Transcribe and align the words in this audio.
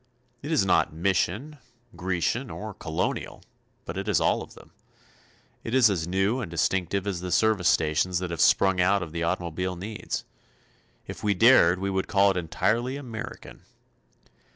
It 0.41 0.51
is 0.51 0.65
not 0.65 0.91
Mission, 0.91 1.59
Grecian 1.95 2.49
or 2.49 2.73
Colonial, 2.73 3.43
but 3.85 3.99
it 3.99 4.07
is 4.07 4.19
all 4.19 4.41
of 4.41 4.55
them. 4.55 4.71
It 5.63 5.75
is 5.75 5.91
as 5.91 6.07
new 6.07 6.39
and 6.41 6.49
distinctive 6.49 7.05
as 7.05 7.19
the 7.19 7.31
service 7.31 7.67
stations 7.69 8.17
that 8.17 8.31
have 8.31 8.41
sprung 8.41 8.81
out 8.81 9.03
of 9.03 9.11
the 9.11 9.21
automobile 9.21 9.75
needs. 9.75 10.25
If 11.05 11.23
we 11.23 11.35
dared 11.35 11.77
we 11.77 11.91
would 11.91 12.07
call 12.07 12.31
it 12.31 12.37
entirely 12.37 12.97
American. 12.97 13.61